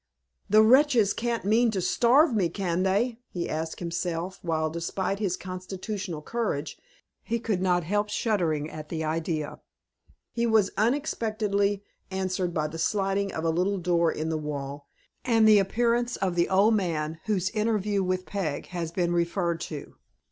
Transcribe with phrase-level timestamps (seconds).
[0.49, 5.37] "The wretches can't mean to starve me, can they?" he asked himself, while, despite his
[5.37, 6.79] constitutional courage,
[7.21, 9.59] he could not help shuddering at the idea.
[10.31, 14.87] He was unexpectedly answered by the sliding of a little door in the wall,
[15.23, 19.97] and the appearance of the old man whose interview with Peg has been referred to.